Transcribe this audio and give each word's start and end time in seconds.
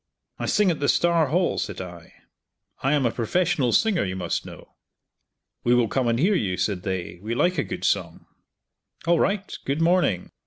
"I 0.39 0.47
sing 0.47 0.71
at 0.71 0.79
the 0.79 0.89
Star 0.89 1.27
Hall," 1.27 1.59
said 1.59 1.79
I, 1.79 2.11
"I 2.81 2.93
am 2.93 3.05
a 3.05 3.11
professional 3.11 3.71
singer, 3.71 4.03
you 4.03 4.15
must 4.15 4.47
know." 4.47 4.73
"We 5.63 5.75
will 5.75 5.87
come 5.87 6.07
and 6.07 6.17
hear 6.17 6.33
you," 6.33 6.57
said 6.57 6.81
they, 6.81 7.19
"we 7.21 7.35
like 7.35 7.59
a 7.59 7.63
good 7.63 7.83
song." 7.83 8.25
"All 9.05 9.19
right! 9.19 9.55
Good 9.63 9.79
morning!" 9.79 10.31